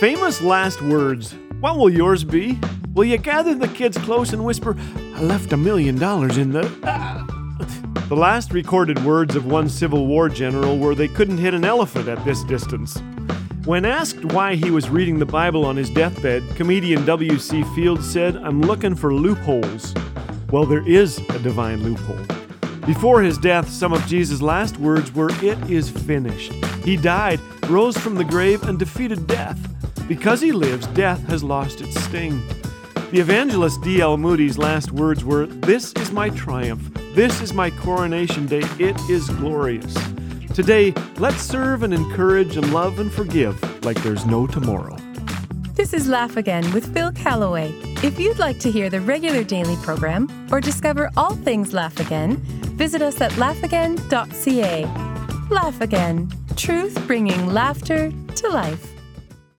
[0.00, 1.34] Famous last words.
[1.60, 2.58] What will yours be?
[2.92, 4.76] Will you gather the kids close and whisper,
[5.14, 6.70] I left a million dollars in the.
[6.84, 7.26] Ah.
[8.08, 12.08] The last recorded words of one Civil War general were they couldn't hit an elephant
[12.08, 13.02] at this distance.
[13.64, 17.64] When asked why he was reading the Bible on his deathbed, comedian W.C.
[17.74, 19.92] Fields said, I'm looking for loopholes.
[20.52, 22.45] Well, there is a divine loophole.
[22.86, 26.52] Before his death, some of Jesus' last words were, It is finished.
[26.84, 29.58] He died, rose from the grave, and defeated death.
[30.06, 32.40] Because he lives, death has lost its sting.
[33.10, 34.16] The evangelist D.L.
[34.18, 36.88] Moody's last words were, This is my triumph.
[37.12, 38.62] This is my coronation day.
[38.78, 39.96] It is glorious.
[40.54, 44.96] Today, let's serve and encourage and love and forgive like there's no tomorrow.
[45.74, 47.72] This is Laugh Again with Phil Callaway.
[48.04, 52.40] If you'd like to hear the regular daily program or discover all things Laugh Again,
[52.76, 54.84] visit us at laughagain.ca.
[55.50, 58.95] Laugh Again, truth bringing laughter to life.